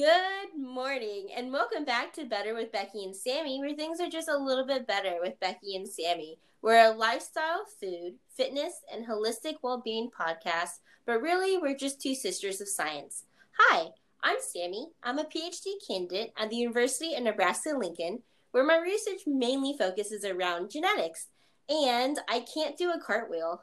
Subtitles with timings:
[0.00, 4.30] Good morning, and welcome back to Better with Becky and Sammy, where things are just
[4.30, 6.38] a little bit better with Becky and Sammy.
[6.62, 12.14] We're a lifestyle, food, fitness, and holistic well being podcast, but really, we're just two
[12.14, 13.24] sisters of science.
[13.58, 13.88] Hi,
[14.22, 14.88] I'm Sammy.
[15.02, 18.22] I'm a PhD candidate at the University of Nebraska Lincoln,
[18.52, 21.26] where my research mainly focuses around genetics,
[21.68, 23.60] and I can't do a cartwheel.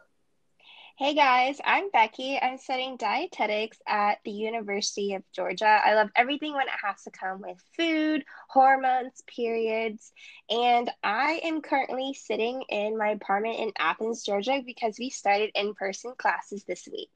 [0.98, 2.40] Hey guys, I'm Becky.
[2.42, 5.80] I'm studying dietetics at the University of Georgia.
[5.86, 10.12] I love everything when it has to come with food, hormones, periods,
[10.50, 15.76] and I am currently sitting in my apartment in Athens, Georgia because we started in
[15.76, 17.12] person classes this week.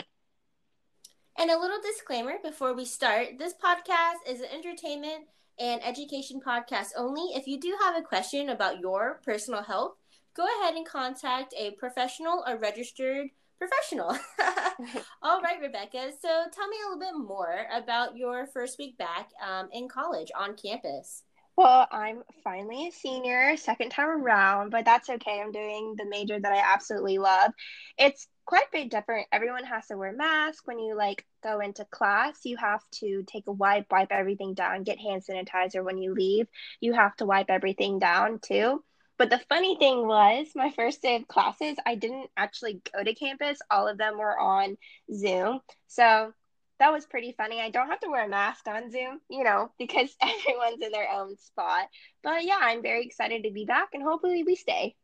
[1.36, 5.26] And a little disclaimer before we start this podcast is an entertainment
[5.58, 7.34] and education podcast only.
[7.34, 9.96] If you do have a question about your personal health,
[10.36, 14.10] go ahead and contact a professional or registered professional.
[15.22, 16.12] All right, Rebecca.
[16.20, 20.32] So tell me a little bit more about your first week back um, in college
[20.38, 21.24] on campus.
[21.58, 25.42] Well, I'm finally a senior, second time around, but that's okay.
[25.42, 27.52] I'm doing the major that I absolutely love.
[27.98, 29.28] It's quite a bit different.
[29.32, 32.40] Everyone has to wear masks when you like go into class.
[32.46, 36.48] You have to take a wipe, wipe everything down, get hand sanitizer when you leave.
[36.80, 38.84] You have to wipe everything down too.
[39.22, 43.14] But the funny thing was, my first day of classes, I didn't actually go to
[43.14, 43.60] campus.
[43.70, 44.78] All of them were on
[45.14, 45.60] Zoom.
[45.86, 46.34] So
[46.80, 47.62] that was pretty funny.
[47.62, 51.08] I don't have to wear a mask on Zoom, you know, because everyone's in their
[51.14, 51.88] own spot.
[52.24, 54.96] But yeah, I'm very excited to be back and hopefully we stay.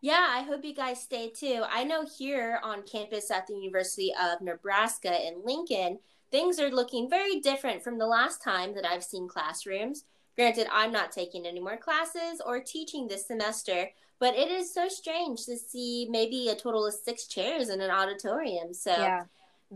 [0.00, 1.62] Yeah, I hope you guys stay too.
[1.68, 5.98] I know here on campus at the University of Nebraska in Lincoln,
[6.30, 10.04] things are looking very different from the last time that I've seen classrooms.
[10.40, 14.88] Granted, I'm not taking any more classes or teaching this semester, but it is so
[14.88, 18.72] strange to see maybe a total of six chairs in an auditorium.
[18.72, 19.24] So yeah.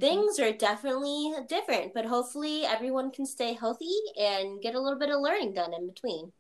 [0.00, 5.10] things are definitely different, but hopefully everyone can stay healthy and get a little bit
[5.10, 6.32] of learning done in between.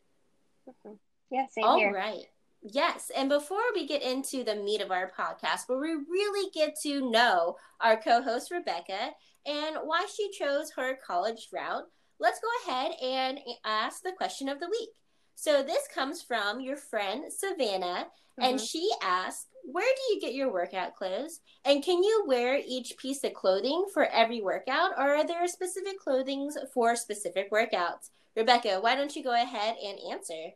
[0.66, 0.94] Mm-hmm.
[1.30, 1.92] Yeah, same All here.
[1.92, 2.24] right.
[2.62, 3.10] Yes.
[3.14, 7.10] And before we get into the meat of our podcast, where we really get to
[7.10, 9.10] know our co host, Rebecca,
[9.44, 11.84] and why she chose her college route,
[12.24, 14.88] let's go ahead and ask the question of the week.
[15.34, 18.42] So this comes from your friend Savannah, mm-hmm.
[18.42, 21.40] and she asked, Where do you get your workout clothes?
[21.66, 26.00] And can you wear each piece of clothing for every workout, or are there specific
[26.00, 28.08] clothings for specific workouts?
[28.34, 30.54] Rebecca, why don't you go ahead and answer?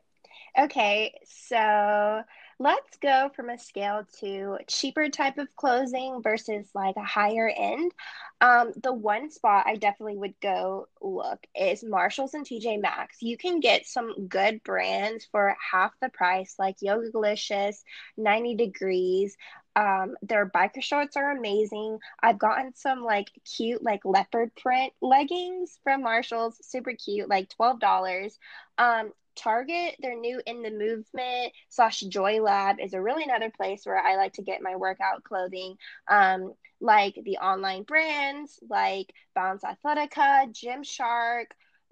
[0.57, 2.23] Okay, so
[2.61, 7.93] let's go from a scale to cheaper type of clothing versus like a higher end.
[8.41, 13.19] Um, the one spot I definitely would go look is Marshalls and TJ Maxx.
[13.21, 17.77] You can get some good brands for half the price, like Yogalicious,
[18.17, 19.37] 90 Degrees.
[19.77, 21.99] Um, their biker shorts are amazing.
[22.21, 28.39] I've gotten some like cute, like leopard print leggings from Marshalls, super cute, like $12.
[28.79, 33.83] Um, Target, their new in the movement slash Joy Lab is a really another place
[33.85, 35.77] where I like to get my workout clothing.
[36.09, 41.47] Um, like the online brands like Balance Athletica, Gymshark.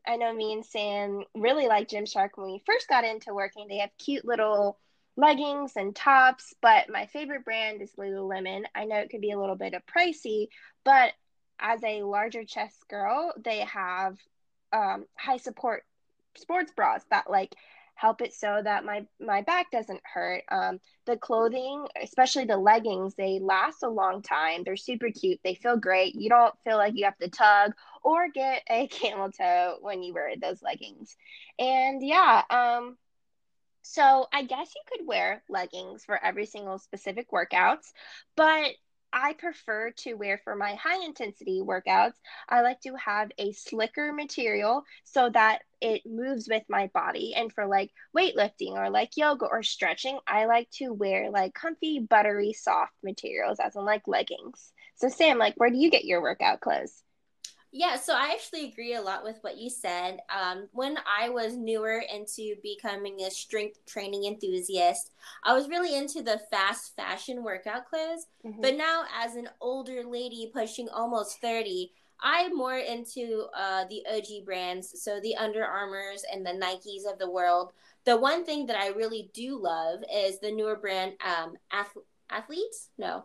[0.07, 3.67] I know me and Sam really like Gymshark when we first got into working.
[3.69, 4.79] They have cute little
[5.17, 8.63] leggings and tops, but my favorite brand is Lululemon.
[8.75, 10.49] I know it could be a little bit of pricey,
[10.85, 11.13] but
[11.59, 14.19] as a larger chest girl, they have
[14.73, 15.85] um, high support
[16.39, 17.55] sports bras that like
[17.95, 20.45] help it so that my my back doesn't hurt.
[20.51, 24.63] Um, the clothing especially the leggings they last a long time.
[24.65, 25.41] They're super cute.
[25.43, 26.15] They feel great.
[26.15, 30.15] You don't feel like you have to tug or get a camel toe when you
[30.15, 31.17] wear those leggings.
[31.59, 32.97] And yeah um
[33.83, 37.93] so i guess you could wear leggings for every single specific workouts
[38.37, 38.73] but
[39.13, 42.15] I prefer to wear for my high intensity workouts,
[42.49, 47.35] I like to have a slicker material so that it moves with my body.
[47.35, 52.01] And for like weightlifting or like yoga or stretching, I like to wear like comfy,
[52.01, 54.73] buttery, soft materials, as in like leggings.
[54.97, 57.03] So, Sam, like, where do you get your workout clothes?
[57.77, 60.21] Yeah, so I actually agree a lot with what you said.
[60.35, 65.11] Um, when I was newer into becoming a strength training enthusiast,
[65.45, 68.29] I was really into the fast fashion workout clothes.
[68.47, 68.63] Mm-hmm.
[68.63, 74.47] But now, as an older lady pushing almost 30, I'm more into uh, the OG
[74.47, 77.73] brands, so the Under Armours and the Nikes of the world.
[78.07, 81.99] The one thing that I really do love is the newer brand, um, Ath-
[82.31, 82.89] Athletes?
[82.97, 83.25] No.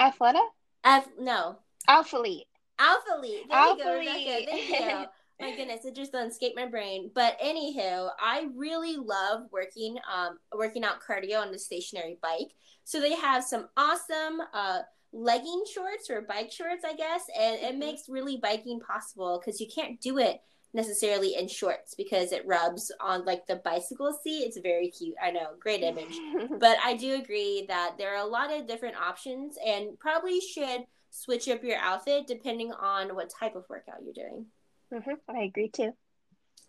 [0.00, 0.42] Athleta?
[0.82, 1.58] Ath- no.
[1.88, 2.46] Alphalete.
[2.82, 3.20] Alpha.
[3.22, 4.46] There Alpha you go, Rebecca.
[4.50, 5.06] Thank you.
[5.40, 7.10] my goodness, it just doesn't escape my brain.
[7.14, 12.54] But anywho, I really love working um working out cardio on the stationary bike.
[12.84, 14.80] So they have some awesome uh
[15.12, 17.78] legging shorts or bike shorts, I guess, and it mm-hmm.
[17.78, 20.40] makes really biking possible because you can't do it
[20.74, 24.44] necessarily in shorts because it rubs on like the bicycle seat.
[24.46, 25.14] It's very cute.
[25.22, 26.18] I know, great image.
[26.58, 30.84] but I do agree that there are a lot of different options and probably should
[31.12, 34.46] switch up your outfit depending on what type of workout you're doing.
[34.92, 35.36] Mm-hmm.
[35.36, 35.92] I agree too.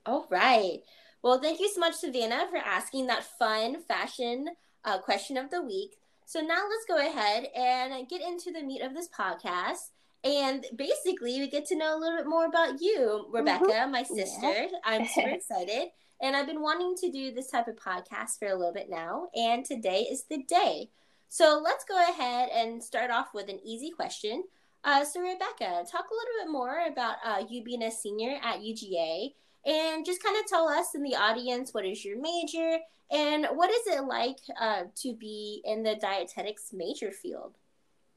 [0.06, 0.80] All right.
[1.24, 4.50] Well, thank you so much, Savannah, for asking that fun fashion
[4.84, 5.96] uh, question of the week.
[6.26, 9.92] So now let's go ahead and get into the meat of this podcast.
[10.26, 13.92] And basically, we get to know a little bit more about you, Rebecca, mm-hmm.
[13.92, 14.42] my sister.
[14.42, 14.68] Yeah.
[14.84, 15.90] I'm super excited.
[16.22, 19.28] And I've been wanting to do this type of podcast for a little bit now.
[19.36, 20.90] And today is the day.
[21.34, 24.44] So let's go ahead and start off with an easy question.
[24.84, 28.60] Uh, so, Rebecca, talk a little bit more about uh, you being a senior at
[28.60, 29.34] UGA
[29.66, 32.78] and just kind of tell us in the audience what is your major
[33.10, 37.56] and what is it like uh, to be in the dietetics major field?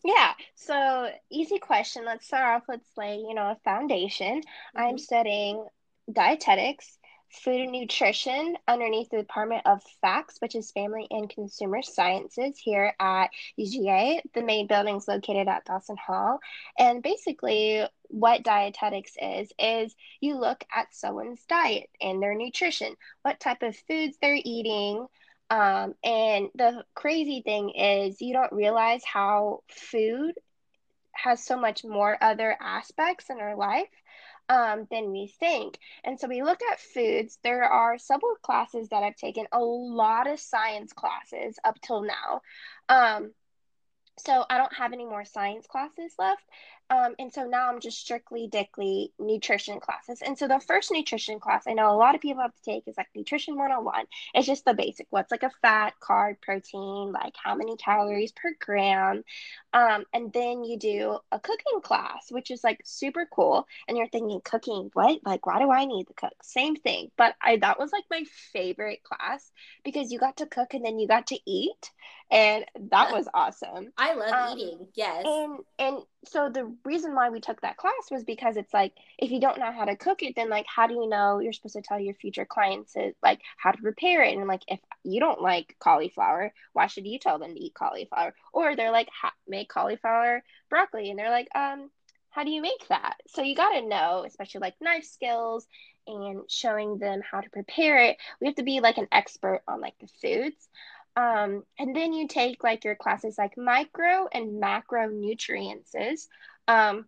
[0.05, 2.05] Yeah, so easy question.
[2.05, 4.43] Let's start off with like, you know, a foundation.
[4.43, 4.79] Mm-hmm.
[4.79, 5.65] I'm studying
[6.13, 6.99] dietetics,
[7.31, 12.94] food and nutrition underneath the Department of FACS, which is Family and Consumer Sciences here
[12.99, 14.20] at UGA.
[14.34, 16.38] The main building is located at Dawson Hall.
[16.78, 23.40] And basically, what dietetics is, is you look at someone's diet and their nutrition, what
[23.40, 25.06] type of foods they're eating.
[25.50, 30.34] Um, and the crazy thing is, you don't realize how food
[31.12, 33.88] has so much more other aspects in our life
[34.48, 35.78] um, than we think.
[36.04, 37.38] And so we look at foods.
[37.43, 42.43] There are several classes that I've taken, a lot of science classes up till now.
[42.88, 43.32] Um,
[44.19, 46.43] so I don't have any more science classes left.
[46.88, 50.23] Um, and so now I'm just strictly dickly nutrition classes.
[50.25, 52.85] And so the first nutrition class I know a lot of people have to take
[52.87, 54.05] is like nutrition 101.
[54.35, 58.55] It's just the basic what's like a fat, carb, protein, like how many calories per
[58.61, 59.25] gram.
[59.73, 63.67] Um, and then you do a cooking class, which is like super cool.
[63.89, 65.21] And you're thinking, cooking, what?
[65.25, 66.35] Like, why do I need to cook?
[66.43, 67.11] Same thing.
[67.19, 69.50] But I that was like my favorite class
[69.85, 71.91] because you got to cook and then you got to eat.
[72.31, 73.93] And that was awesome.
[73.97, 75.25] I love um, eating, yes.
[75.27, 79.31] And and so the reason why we took that class was because it's like if
[79.31, 81.76] you don't know how to cook it then like how do you know you're supposed
[81.76, 84.37] to tell your future clients like how to prepare it?
[84.37, 88.34] And like if you don't like cauliflower why should you tell them to eat cauliflower?
[88.52, 89.08] Or they're like
[89.49, 91.11] make cauliflower broccoli.
[91.11, 91.90] And they're like um
[92.31, 93.14] how do you make that?
[93.29, 95.67] So you got to know especially like knife skills
[96.06, 98.19] and showing them how to prepare it.
[98.40, 100.69] We have to be like an expert on like the foods
[101.17, 105.95] um, and then you take like your classes like micro and macronutrients.
[106.69, 107.07] Um,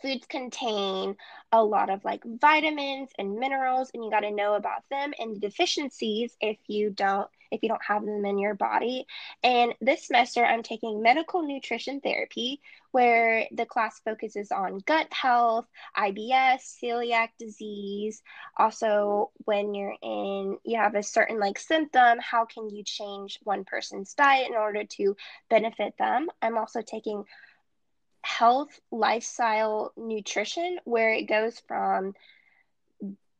[0.00, 1.16] foods contain
[1.50, 5.34] a lot of like vitamins and minerals, and you got to know about them and
[5.34, 9.06] the deficiencies if you don't if you don't have them in your body.
[9.42, 12.60] And this semester, I'm taking medical nutrition therapy,
[12.90, 15.66] where the class focuses on gut health,
[15.96, 18.22] IBS, celiac disease.
[18.56, 23.64] Also, when you're in, you have a certain like symptom, how can you change one
[23.64, 25.16] person's diet in order to
[25.48, 26.28] benefit them?
[26.42, 27.24] I'm also taking
[28.22, 32.14] health, lifestyle, nutrition, where it goes from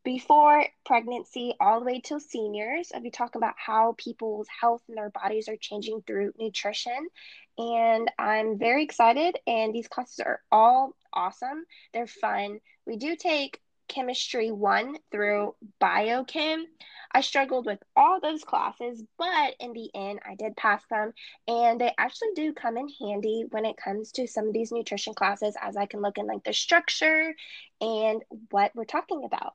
[0.04, 5.10] before pregnancy all the way till seniors we talk about how people's health and their
[5.10, 7.08] bodies are changing through nutrition.
[7.56, 11.64] And i'm very excited and these classes are all awesome.
[11.92, 12.60] They're fun.
[12.86, 16.64] We do take chemistry 1 through biochem.
[17.12, 21.12] I struggled with all those classes but in the end i did pass them
[21.46, 25.14] and they actually do come in handy when it comes to some of these nutrition
[25.14, 27.34] classes as i can look in like the structure
[27.80, 29.54] and what we're talking about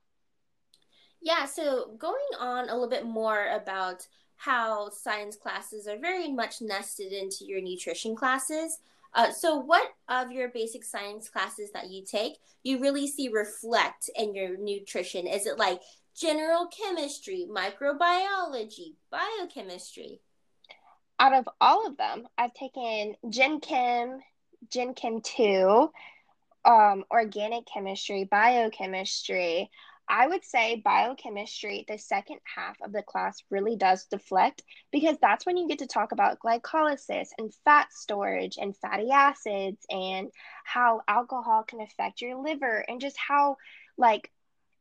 [1.22, 4.08] yeah, so going on a little bit more about
[4.38, 8.80] how science classes are very much nested into your nutrition classes.
[9.14, 14.10] Uh, so, what of your basic science classes that you take you really see reflect
[14.16, 15.28] in your nutrition?
[15.28, 15.82] Is it like
[16.16, 20.20] general chemistry, microbiology, biochemistry?
[21.20, 24.22] Out of all of them, I've taken Gen Chem,
[24.70, 25.90] Gen Chem 2,
[26.66, 29.70] um, organic chemistry, biochemistry.
[30.10, 35.46] I would say biochemistry, the second half of the class really does deflect because that's
[35.46, 40.32] when you get to talk about glycolysis and fat storage and fatty acids and
[40.66, 43.58] how alcohol can affect your liver and just how,
[43.98, 44.32] like,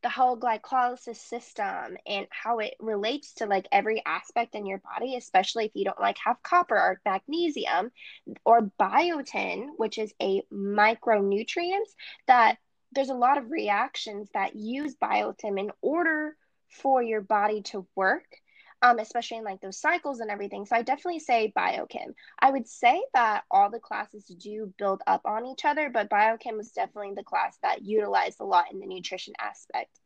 [0.02, 5.16] the whole glycolysis system and how it relates to like every aspect in your body
[5.16, 7.90] especially if you don't like have copper or magnesium
[8.44, 11.88] or biotin which is a micronutrient
[12.28, 12.58] that
[12.92, 16.36] there's a lot of reactions that use biotin in order
[16.70, 18.26] for your body to work
[18.82, 20.64] um, especially in like those cycles and everything.
[20.64, 22.14] So I definitely say biochem.
[22.38, 26.56] I would say that all the classes do build up on each other, but biochem
[26.56, 29.98] was definitely the class that utilized a lot in the nutrition aspect.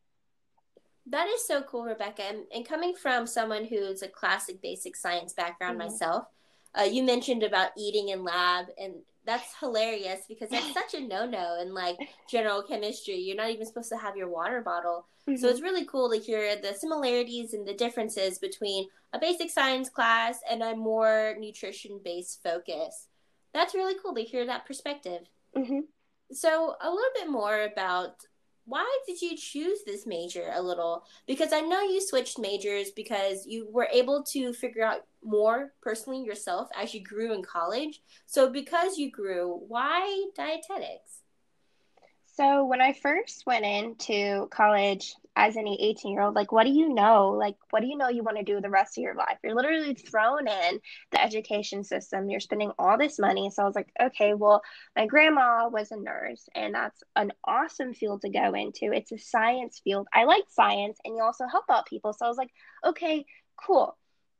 [1.07, 2.23] That is so cool, Rebecca.
[2.23, 5.89] And, and coming from someone who's a classic basic science background mm-hmm.
[5.91, 6.25] myself,
[6.77, 11.59] uh, you mentioned about eating in lab, and that's hilarious because that's such a no-no
[11.61, 11.97] in like
[12.29, 13.15] general chemistry.
[13.15, 15.05] You're not even supposed to have your water bottle.
[15.27, 15.37] Mm-hmm.
[15.37, 19.89] So it's really cool to hear the similarities and the differences between a basic science
[19.89, 23.07] class and a more nutrition-based focus.
[23.53, 25.29] That's really cool to hear that perspective.
[25.55, 25.81] Mm-hmm.
[26.31, 28.25] So a little bit more about
[28.65, 31.03] why did you choose this major a little?
[31.27, 36.23] Because I know you switched majors because you were able to figure out more personally
[36.23, 38.01] yourself as you grew in college.
[38.25, 41.21] So, because you grew, why dietetics?
[42.25, 46.71] So, when I first went into college, as any 18 year old like what do
[46.71, 47.31] you know?
[47.31, 49.37] Like what do you know you want to do the rest of your life?
[49.43, 50.79] You're literally thrown in
[51.11, 52.29] the education system.
[52.29, 53.49] You're spending all this money.
[53.49, 54.61] So i was like okay well
[54.95, 58.93] my grandma was a nurse and that's an awesome field to go into.
[58.93, 60.07] It's a science field.
[60.13, 62.13] I like science and you also help out people.
[62.13, 62.51] So i was like
[62.85, 63.25] okay
[63.65, 63.97] cool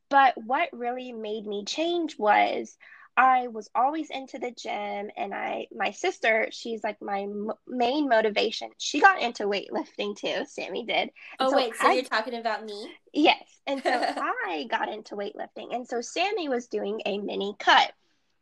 [0.10, 2.78] but what really made me change was
[3.16, 8.10] I was always into the gym and I my sister, she's like my m- main
[8.10, 8.70] motivation.
[8.78, 10.96] She got into weightlifting too, Sammy did.
[10.98, 12.92] And oh so wait, so I, you're talking about me?
[13.14, 13.44] Yes.
[13.68, 15.76] And so I got into weightlifting.
[15.76, 17.92] And so Sammy was doing a mini cut,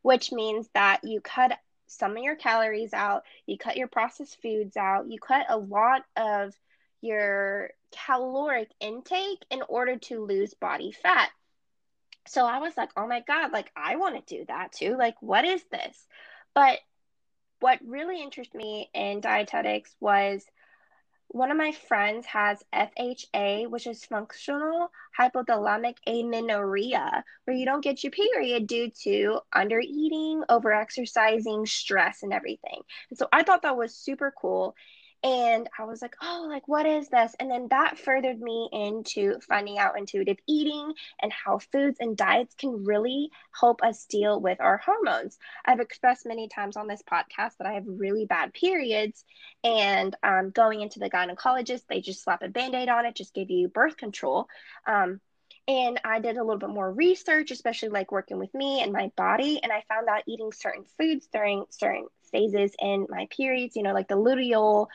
[0.00, 4.78] which means that you cut some of your calories out, you cut your processed foods
[4.78, 6.54] out, you cut a lot of
[7.02, 7.70] your
[8.06, 11.28] caloric intake in order to lose body fat
[12.26, 14.96] so I was like, oh my God, like I want to do that too.
[14.96, 16.06] Like, what is this?
[16.54, 16.78] But
[17.60, 20.44] what really interested me in dietetics was
[21.28, 28.04] one of my friends has FHA, which is functional hypothalamic amenorrhea, where you don't get
[28.04, 32.82] your period due to under eating, over exercising, stress, and everything.
[33.08, 34.74] And so I thought that was super cool
[35.24, 37.34] and I was like, oh, like what is this?
[37.38, 42.54] And then that furthered me into finding out intuitive eating and how foods and diets
[42.54, 45.38] can really help us deal with our hormones.
[45.64, 49.24] I've expressed many times on this podcast that I have really bad periods,
[49.62, 53.34] and um, going into the gynecologist, they just slap a band aid on it, just
[53.34, 54.48] give you birth control.
[54.86, 55.20] Um,
[55.68, 59.12] and I did a little bit more research, especially like working with me and my
[59.16, 59.60] body.
[59.62, 63.92] And I found out eating certain foods during certain phases in my periods, you know,
[63.92, 64.86] like the luteal,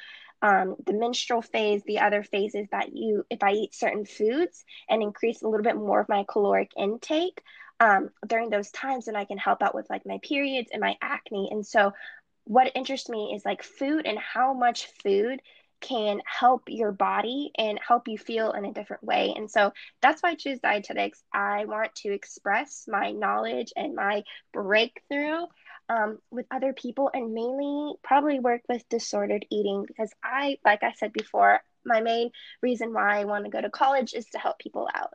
[0.41, 5.01] um, the menstrual phase, the other phases that you, if I eat certain foods and
[5.01, 7.41] increase a little bit more of my caloric intake
[7.79, 10.95] um, during those times, then I can help out with like my periods and my
[11.01, 11.49] acne.
[11.51, 11.93] And so,
[12.43, 15.41] what interests me is like food and how much food
[15.81, 19.33] can help your body and help you feel in a different way.
[19.35, 21.21] And so that's why I choose dietetics.
[21.33, 25.45] I want to express my knowledge and my breakthrough
[25.89, 30.93] um, with other people and mainly probably work with disordered eating because I, like I
[30.93, 34.59] said before, my main reason why I want to go to college is to help
[34.59, 35.13] people out.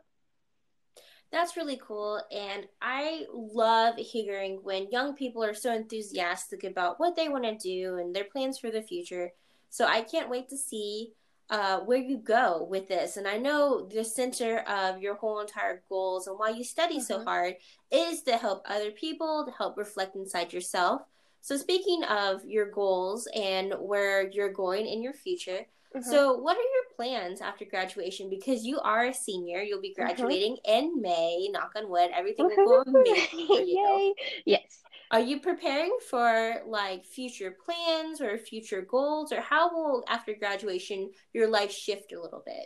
[1.31, 2.21] That's really cool.
[2.31, 7.55] And I love hearing when young people are so enthusiastic about what they want to
[7.55, 9.31] do and their plans for the future.
[9.69, 11.13] So I can't wait to see
[11.49, 13.17] uh, where you go with this.
[13.17, 17.03] And I know the center of your whole entire goals and why you study mm-hmm.
[17.03, 17.55] so hard
[17.91, 21.01] is to help other people, to help reflect inside yourself.
[21.41, 26.09] So, speaking of your goals and where you're going in your future, mm-hmm.
[26.09, 28.29] so what are your plans after graduation?
[28.29, 30.03] Because you are a senior, you'll be mm-hmm.
[30.03, 30.85] graduating mm-hmm.
[30.85, 31.49] in May.
[31.51, 34.15] Knock on wood, everything will go amazing for you.
[34.45, 34.81] Yes.
[35.11, 41.11] Are you preparing for like future plans or future goals, or how will after graduation
[41.33, 42.65] your life shift a little bit?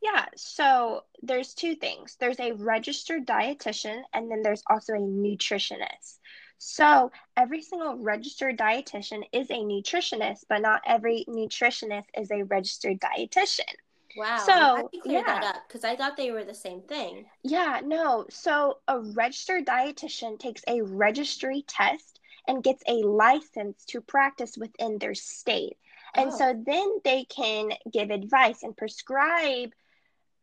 [0.00, 2.16] Yeah, so there's two things.
[2.18, 6.18] There's a registered dietitian, and then there's also a nutritionist.
[6.64, 13.00] So every single registered dietitian is a nutritionist, but not every nutritionist is a registered
[13.00, 13.74] dietitian.
[14.16, 14.38] Wow.
[14.38, 15.24] So clear yeah.
[15.24, 17.26] that up because I thought they were the same thing.
[17.42, 18.26] Yeah, no.
[18.30, 24.98] So a registered dietitian takes a registry test and gets a license to practice within
[24.98, 25.76] their state.
[26.14, 26.38] And oh.
[26.38, 29.72] so then they can give advice and prescribe,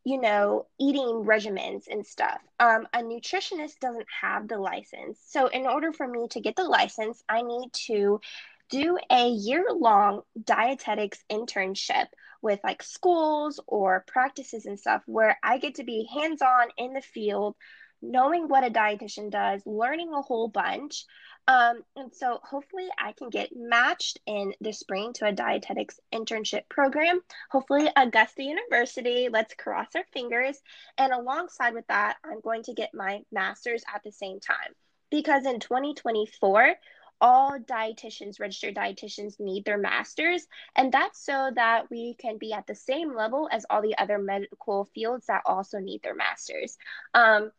[0.04, 2.40] you know, eating regimens and stuff.
[2.60, 5.20] Um, a nutritionist doesn't have the license.
[5.28, 8.22] So in order for me to get the license, I need to
[8.70, 12.06] do a year long dietetics internship
[12.42, 16.94] with like schools or practices and stuff where I get to be hands on in
[16.94, 17.56] the field,
[18.02, 21.06] knowing what a dietitian does, learning a whole bunch.
[21.48, 26.70] Um, and so hopefully I can get matched in the spring to a dietetics internship
[26.70, 27.22] program.
[27.50, 30.62] Hopefully Augusta University, let's cross our fingers.
[30.98, 34.76] And alongside with that, I'm going to get my master's at the same time
[35.10, 36.76] because in 2024,
[37.22, 40.48] all dietitians, registered dietitians, need their masters.
[40.76, 44.18] And that's so that we can be at the same level as all the other
[44.20, 46.78] medical fields that also need their masters.
[47.14, 47.52] Um,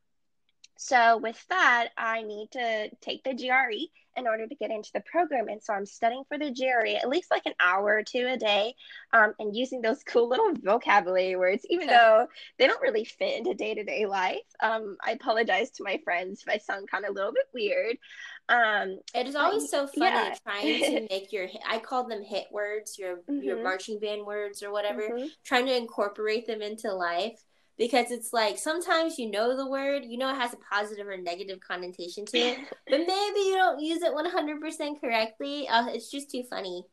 [0.83, 3.85] so, with that, I need to take the GRE
[4.17, 5.49] in order to get into the program.
[5.49, 8.39] And so I'm studying for the GRE at least like an hour or two a
[8.39, 8.75] day
[9.13, 13.53] um, and using those cool little vocabulary words, even though they don't really fit into
[13.53, 14.39] day to day life.
[14.63, 17.99] Um, I apologize to my friends if I sound kind of a little bit weird.
[18.49, 20.35] Um, it is always so funny yeah.
[20.43, 23.43] trying to make your, I call them hit words, your, mm-hmm.
[23.43, 25.27] your marching band words or whatever, mm-hmm.
[25.45, 27.39] trying to incorporate them into life
[27.81, 31.17] because it's like sometimes you know the word, you know it has a positive or
[31.17, 32.59] negative connotation to it,
[32.89, 35.67] but maybe you don't use it 100% correctly.
[35.67, 36.85] Uh, it's just too funny.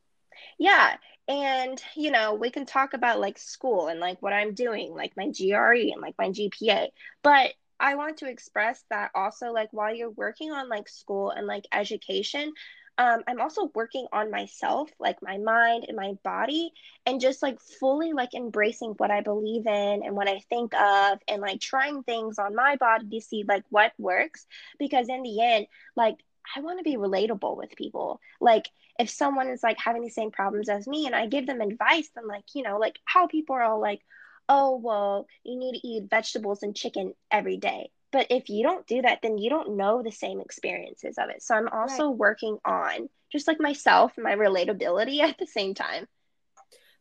[0.58, 0.96] Yeah.
[1.28, 5.12] And, you know, we can talk about like school and like what I'm doing, like
[5.18, 6.88] my GRE and like my GPA.
[7.22, 7.52] But
[7.82, 11.66] I want to express that also, like, while you're working on like school and like
[11.74, 12.54] education,
[12.98, 16.72] um, I'm also working on myself, like my mind and my body,
[17.06, 21.20] and just like fully like embracing what I believe in and what I think of,
[21.28, 24.48] and like trying things on my body to see like what works.
[24.80, 26.18] Because in the end, like
[26.56, 28.20] I want to be relatable with people.
[28.42, 31.62] Like if someone is like having the same problems as me, and I give them
[31.62, 34.02] advice, then like you know, like how people are all like,
[34.50, 38.88] oh well, you need to eat vegetables and chicken every day but if you don't
[38.88, 42.18] do that then you don't know the same experiences of it so i'm also right.
[42.18, 46.08] working on just like myself my relatability at the same time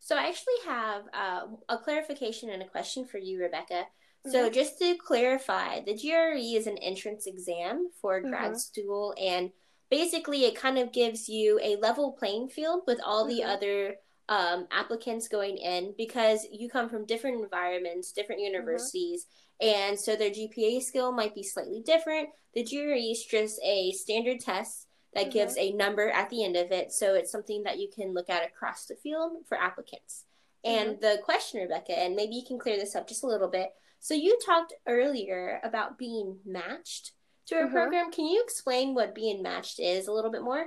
[0.00, 4.30] so i actually have uh, a clarification and a question for you rebecca mm-hmm.
[4.30, 8.30] so just to clarify the gre is an entrance exam for mm-hmm.
[8.30, 9.50] grad school and
[9.90, 13.36] basically it kind of gives you a level playing field with all mm-hmm.
[13.36, 13.94] the other
[14.28, 18.52] um, applicants going in because you come from different environments different mm-hmm.
[18.52, 19.26] universities
[19.60, 22.28] and so their GPA skill might be slightly different.
[22.54, 25.32] The GRE is just a standard test that mm-hmm.
[25.32, 26.92] gives a number at the end of it.
[26.92, 30.24] So it's something that you can look at across the field for applicants.
[30.64, 30.88] Mm-hmm.
[30.88, 33.70] And the question, Rebecca, and maybe you can clear this up just a little bit.
[33.98, 37.12] So you talked earlier about being matched
[37.46, 37.72] to a mm-hmm.
[37.72, 38.12] program.
[38.12, 40.66] Can you explain what being matched is a little bit more?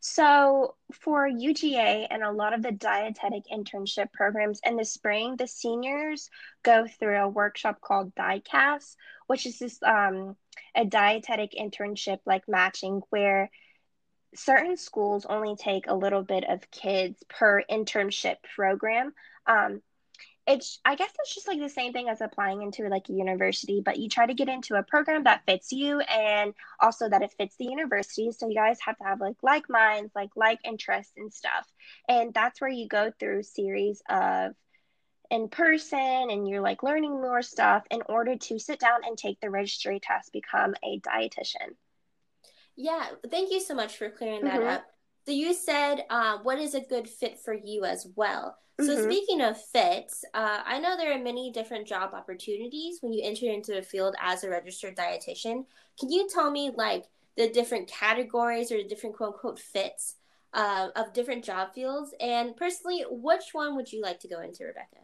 [0.00, 5.46] So, for UGA and a lot of the dietetic internship programs in the spring, the
[5.46, 6.30] seniors
[6.62, 10.36] go through a workshop called DICAS, which is this um,
[10.74, 13.50] a dietetic internship like matching where
[14.34, 19.12] certain schools only take a little bit of kids per internship program.
[19.46, 19.80] Um,
[20.46, 23.80] it's i guess it's just like the same thing as applying into like a university
[23.84, 27.34] but you try to get into a program that fits you and also that it
[27.38, 28.30] fits the university.
[28.32, 31.66] So you guys have to have like like minds like like interests and stuff.
[32.08, 34.52] And that's where you go through series of
[35.30, 39.40] in person and you're like learning more stuff in order to sit down and take
[39.40, 41.74] the registry test become a dietitian.
[42.76, 44.68] Yeah thank you so much for clearing that mm-hmm.
[44.68, 44.86] up
[45.26, 49.10] so you said uh, what is a good fit for you as well so mm-hmm.
[49.10, 53.46] speaking of fits, uh, I know there are many different job opportunities when you enter
[53.46, 55.64] into the field as a registered dietitian.
[55.98, 57.04] Can you tell me like
[57.38, 60.16] the different categories or the different quote unquote fits
[60.52, 62.14] uh, of different job fields?
[62.20, 64.98] And personally, which one would you like to go into, Rebecca?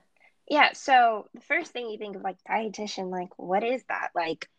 [0.51, 4.11] Yeah, so the first thing you think of like dietitian, like what is that?
[4.15, 4.51] Like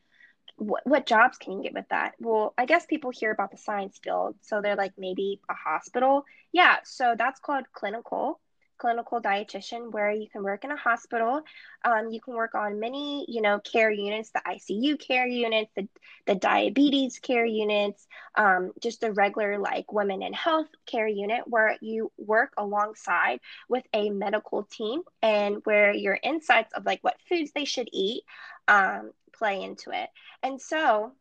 [0.58, 2.14] what, what jobs can you get with that?
[2.20, 6.26] Well, I guess people hear about the science field, so they're like maybe a hospital.
[6.52, 8.40] Yeah, so that's called clinical
[8.84, 11.42] clinical dietitian where you can work in a hospital.
[11.86, 15.88] Um, you can work on many, you know, care units, the ICU care units, the,
[16.26, 21.78] the diabetes care units, um, just the regular like women in health care unit where
[21.82, 23.40] you work alongside
[23.70, 28.24] with a medical team and where your insights of like what foods they should eat
[28.68, 30.10] um, play into it.
[30.42, 31.14] And so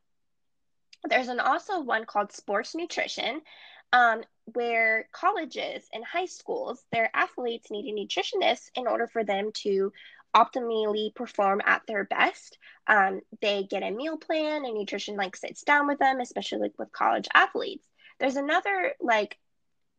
[1.08, 3.40] there's an also one called sports nutrition
[3.92, 9.50] um, where colleges and high schools, their athletes need a nutritionist in order for them
[9.54, 9.92] to
[10.34, 12.58] optimally perform at their best.
[12.86, 16.78] Um, they get a meal plan, and nutrition like sits down with them, especially like
[16.78, 17.86] with college athletes.
[18.18, 19.38] There's another like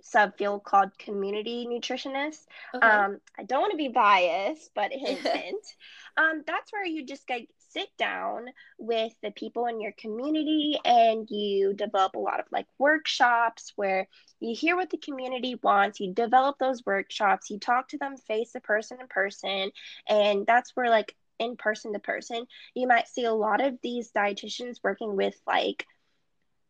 [0.04, 2.46] subfield called community nutritionist.
[2.76, 2.86] Okay.
[2.86, 5.64] Um, I don't want to be biased, but hint, hint.
[6.16, 8.46] Um, that's where you just like sit down
[8.78, 14.08] with the people in your community and you develop a lot of like workshops where
[14.40, 18.52] you hear what the community wants, you develop those workshops, you talk to them face
[18.52, 19.72] to person in person,
[20.08, 24.12] and that's where like in person to person, you might see a lot of these
[24.12, 25.86] dietitians working with like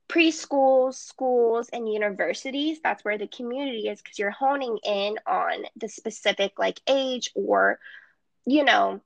[0.10, 2.80] preschools, schools, and universities.
[2.84, 7.80] That's where the community is because you're honing in on the specific like age or,
[8.46, 9.02] you know,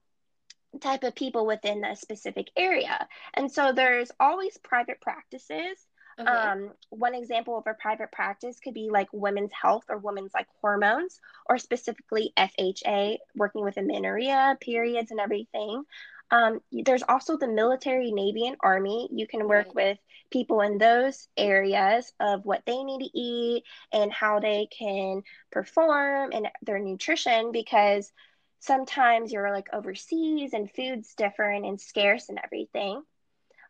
[0.81, 3.07] type of people within a specific area.
[3.33, 5.87] And so there's always private practices
[6.19, 6.29] Okay.
[6.29, 10.47] Um, one example of a private practice could be like women's health or women's like
[10.61, 15.83] hormones, or specifically FHA, working with amenorrhea, periods, and everything.
[16.31, 19.07] Um, there's also the military, Navy, and Army.
[19.13, 19.75] You can work right.
[19.75, 19.97] with
[20.31, 26.31] people in those areas of what they need to eat and how they can perform
[26.33, 28.11] and their nutrition because
[28.59, 33.01] sometimes you're like overseas and food's different and scarce and everything.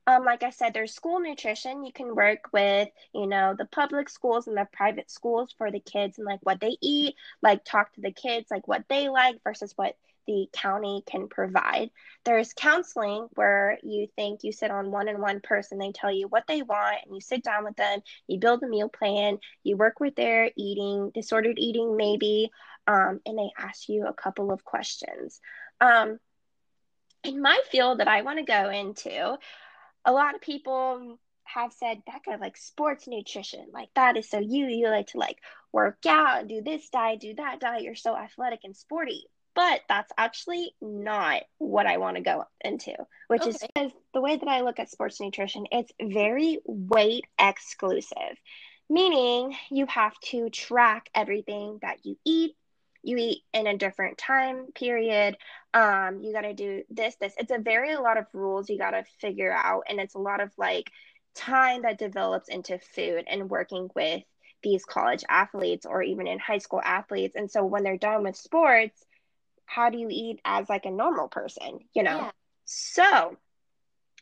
[0.07, 1.83] Um, like I said, there's school nutrition.
[1.83, 5.81] You can work with, you know, the public schools and the private schools for the
[5.81, 9.43] kids and like what they eat, like talk to the kids, like what they like
[9.43, 11.89] versus what the county can provide.
[12.23, 16.27] There's counseling where you think you sit on one on one person, they tell you
[16.27, 19.77] what they want, and you sit down with them, you build a meal plan, you
[19.77, 22.49] work with their eating, disordered eating, maybe,
[22.87, 25.39] um, and they ask you a couple of questions.
[25.81, 26.19] Um,
[27.23, 29.37] in my field that I want to go into,
[30.05, 34.65] a lot of people have said Becca like sports nutrition like that is so you
[34.65, 35.37] you like to like
[35.71, 40.11] work out do this diet do that diet you're so athletic and sporty but that's
[40.19, 42.93] actually not what I want to go into,
[43.27, 43.49] which okay.
[43.49, 48.37] is because the way that I look at sports nutrition, it's very weight exclusive,
[48.87, 52.55] meaning you have to track everything that you eat.
[53.07, 55.37] You eat in a different time period.
[55.73, 57.33] Um, you got to do this, this.
[57.37, 60.19] It's a very a lot of rules you got to figure out, and it's a
[60.19, 60.91] lot of like
[61.35, 64.23] time that develops into food and working with
[64.61, 67.35] these college athletes or even in high school athletes.
[67.35, 69.05] And so when they're done with sports,
[69.65, 72.17] how do you eat as like a normal person, you know?
[72.17, 72.31] Yeah.
[72.65, 73.37] So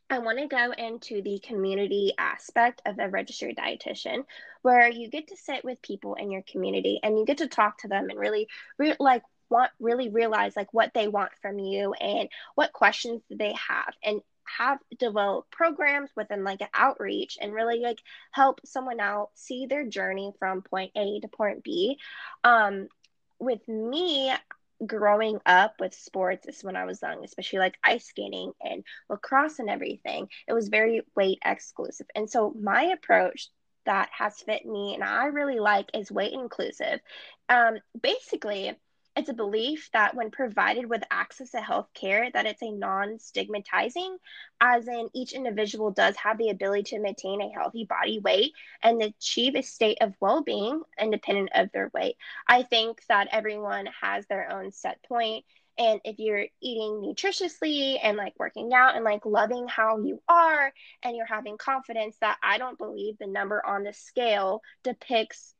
[0.10, 4.26] I want to go into the community aspect of a registered dietitian
[4.62, 7.80] where you get to sit with people in your community and you get to talk
[7.80, 11.94] to them and really re- like want really realize like what they want from you
[11.94, 17.80] and what questions they have and have developed programs within like an outreach and really
[17.80, 18.00] like
[18.32, 21.98] help someone out see their journey from point A to point B.
[22.44, 22.88] Um,
[23.40, 24.32] with me,
[24.86, 29.60] growing up with sports is when I was young, especially like ice skating and lacrosse
[29.60, 30.28] and everything.
[30.48, 32.08] It was very weight exclusive.
[32.16, 33.50] And so my approach
[33.86, 37.00] that has fit me and I really like is weight inclusive.
[37.50, 38.74] Um, basically,
[39.16, 44.18] it's a belief that when provided with access to health care that it's a non-stigmatizing
[44.60, 48.52] as in each individual does have the ability to maintain a healthy body weight
[48.84, 52.16] and achieve a state of well-being independent of their weight.
[52.48, 55.46] I think that everyone has their own set point
[55.78, 60.72] and if you're eating nutritiously and like working out and like loving how you are
[61.04, 65.55] and you're having confidence that i don't believe the number on the scale depicts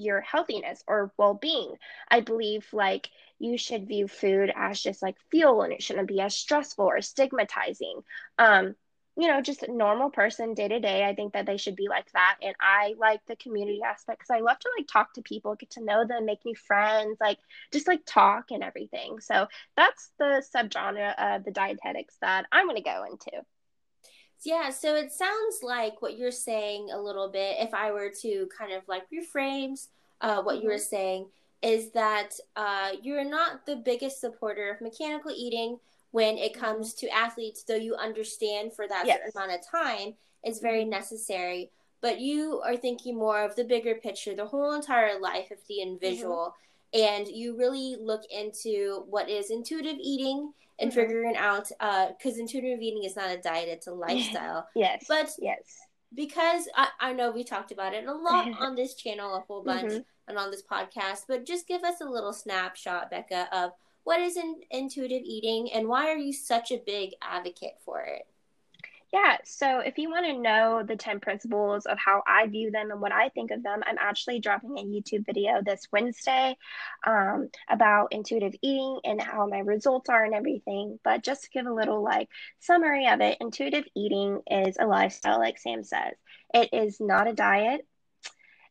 [0.00, 1.74] your healthiness or well-being.
[2.08, 3.08] I believe like
[3.38, 7.00] you should view food as just like fuel and it shouldn't be as stressful or
[7.00, 8.02] stigmatizing.
[8.38, 8.74] Um
[9.16, 11.88] you know just a normal person day to day i think that they should be
[11.88, 12.36] like that.
[12.42, 15.70] And i like the community aspect because i love to like talk to people get
[15.70, 17.38] to know them make new friends like
[17.72, 19.20] just like talk and everything.
[19.20, 23.44] So that's the subgenre of the dietetics that i'm going to go into
[24.42, 28.48] yeah, so it sounds like what you're saying a little bit, if I were to
[28.56, 29.78] kind of like reframe
[30.20, 30.62] uh, what mm-hmm.
[30.62, 30.82] you were mm-hmm.
[30.82, 31.26] saying,
[31.62, 35.78] is that uh, you're not the biggest supporter of mechanical eating
[36.12, 36.64] when it mm-hmm.
[36.64, 39.18] comes to athletes, though you understand for that yes.
[39.18, 40.90] certain amount of time, it's very mm-hmm.
[40.90, 41.70] necessary.
[42.00, 45.82] But you are thinking more of the bigger picture, the whole entire life of the
[45.82, 46.54] individual.
[46.94, 47.18] Mm-hmm.
[47.18, 51.00] And you really look into what is intuitive eating and mm-hmm.
[51.00, 55.30] figuring out because uh, intuitive eating is not a diet it's a lifestyle yes but
[55.38, 55.62] yes
[56.14, 59.62] because I, I know we talked about it a lot on this channel a whole
[59.62, 60.00] bunch mm-hmm.
[60.28, 63.72] and on this podcast but just give us a little snapshot becca of
[64.04, 68.26] what is in, intuitive eating and why are you such a big advocate for it
[69.12, 72.92] yeah, so if you want to know the 10 principles of how I view them
[72.92, 76.56] and what I think of them, I'm actually dropping a YouTube video this Wednesday
[77.04, 81.00] um, about intuitive eating and how my results are and everything.
[81.02, 82.28] But just to give a little like
[82.60, 86.14] summary of it, intuitive eating is a lifestyle, like Sam says.
[86.54, 87.80] It is not a diet,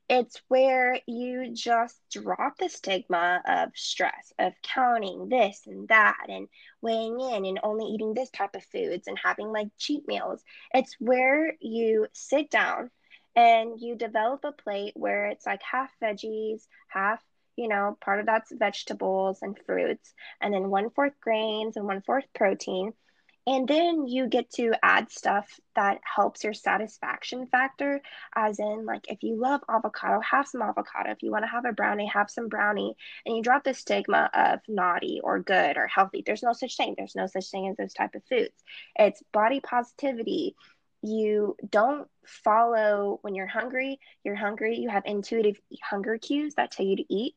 [0.09, 6.47] it's where you just drop the stigma of stress, of counting this and that, and
[6.81, 10.43] weighing in and only eating this type of foods and having like cheat meals.
[10.73, 12.89] It's where you sit down
[13.35, 17.23] and you develop a plate where it's like half veggies, half
[17.55, 22.01] you know, part of that's vegetables and fruits, and then one fourth grains and one
[22.01, 22.93] fourth protein.
[23.49, 27.99] And then you get to add stuff that helps your satisfaction factor,
[28.35, 31.09] as in, like, if you love avocado, have some avocado.
[31.09, 32.93] If you want to have a brownie, have some brownie.
[33.25, 36.21] And you drop the stigma of naughty or good or healthy.
[36.23, 36.93] There's no such thing.
[36.95, 38.53] There's no such thing as those type of foods.
[38.95, 40.55] It's body positivity.
[41.01, 46.85] you don't follow when you're hungry, you're hungry, you have intuitive hunger cues that tell
[46.85, 47.35] you to eat.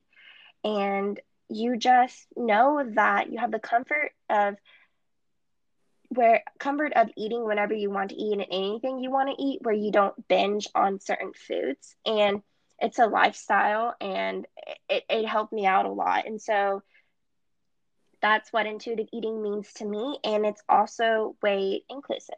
[0.64, 4.57] And you just know that you have the comfort of
[6.14, 9.61] where comfort of eating whenever you want to eat and anything you want to eat
[9.62, 11.94] where you don't binge on certain foods.
[12.05, 12.42] And
[12.79, 14.46] it's a lifestyle and
[14.88, 16.27] it, it helped me out a lot.
[16.27, 16.83] And so
[18.20, 20.18] that's what intuitive eating means to me.
[20.25, 22.35] And it's also weight inclusive.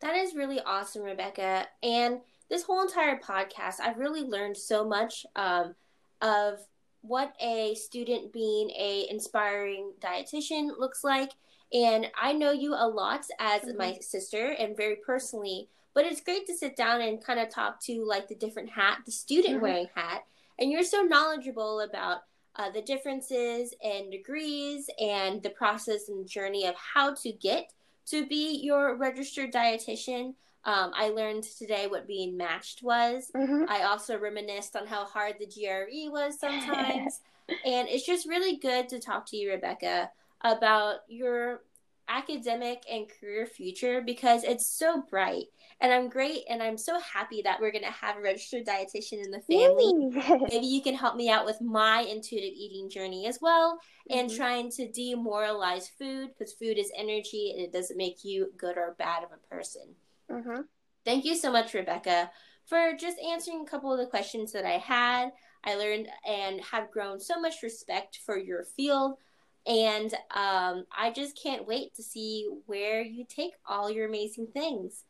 [0.00, 1.66] That is really awesome rebecca.
[1.82, 5.74] And this whole entire podcast i've really learned so much um,
[6.20, 6.58] of
[7.02, 11.30] what a student being a inspiring dietitian looks like
[11.72, 13.78] and I know you a lot as mm-hmm.
[13.78, 17.80] my sister and very personally, but it's great to sit down and kind of talk
[17.84, 19.62] to like the different hat, the student mm-hmm.
[19.62, 20.24] wearing hat.
[20.58, 22.18] And you're so knowledgeable about
[22.56, 27.72] uh, the differences and degrees and the process and journey of how to get
[28.06, 30.34] to be your registered dietitian.
[30.64, 33.30] Um, I learned today what being matched was.
[33.36, 33.64] Mm-hmm.
[33.68, 37.20] I also reminisced on how hard the GRE was sometimes.
[37.64, 40.10] and it's just really good to talk to you, Rebecca,
[40.46, 41.62] about your
[42.08, 45.46] academic and career future because it's so bright.
[45.78, 49.24] And i'm great and i'm so happy that we're going to have a registered dietitian
[49.24, 50.46] in the family.
[50.50, 53.74] Maybe you can help me out with my intuitive eating journey as well
[54.10, 54.18] mm-hmm.
[54.18, 58.78] and trying to demoralize food because food is energy and it doesn't make you good
[58.78, 59.94] or bad of a person.
[60.30, 60.62] Mm-hmm.
[61.04, 62.30] thank you so much rebecca
[62.64, 65.30] for just answering a couple of the questions that i had.
[65.62, 69.18] I learned and have grown so much respect for your field
[69.66, 75.04] and um, I just can't wait to see where you take all your amazing things.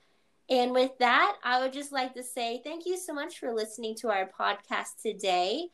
[0.49, 3.97] And with that, I would just like to say thank you so much for listening
[3.97, 5.67] to our podcast today.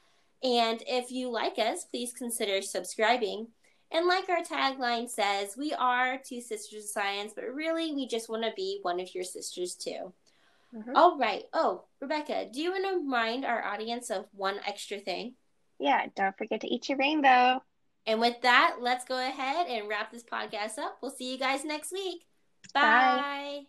[0.42, 3.49] And if you like us, please consider subscribing.
[3.92, 8.31] And like our tagline says, we are two sisters of science, but really we just
[8.31, 10.12] want to be one of your sisters too.
[10.75, 10.97] Mm-hmm.
[10.97, 11.45] All right.
[11.53, 15.35] Oh, Rebecca, do you want to remind our audience of one extra thing?
[15.79, 17.62] Yeah, don't forget to eat your rainbow.
[18.07, 20.99] And with that, let's go ahead and wrap this podcast up.
[21.01, 22.27] We'll see you guys next week.
[22.75, 22.81] Bye.
[22.81, 23.67] Bye.